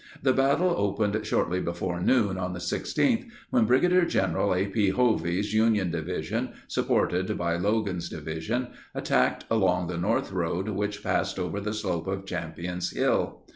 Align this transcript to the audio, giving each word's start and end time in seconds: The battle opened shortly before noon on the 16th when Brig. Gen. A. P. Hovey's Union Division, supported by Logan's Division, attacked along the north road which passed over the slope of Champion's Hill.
The 0.23 0.33
battle 0.33 0.73
opened 0.75 1.23
shortly 1.27 1.59
before 1.59 1.99
noon 1.99 2.35
on 2.35 2.53
the 2.53 2.59
16th 2.59 3.27
when 3.51 3.65
Brig. 3.65 4.09
Gen. 4.09 4.35
A. 4.35 4.65
P. 4.65 4.89
Hovey's 4.89 5.53
Union 5.53 5.91
Division, 5.91 6.53
supported 6.67 7.37
by 7.37 7.55
Logan's 7.55 8.09
Division, 8.09 8.69
attacked 8.95 9.45
along 9.51 9.89
the 9.89 9.99
north 9.99 10.31
road 10.31 10.69
which 10.69 11.03
passed 11.03 11.37
over 11.37 11.59
the 11.61 11.71
slope 11.75 12.07
of 12.07 12.25
Champion's 12.25 12.89
Hill. 12.89 13.43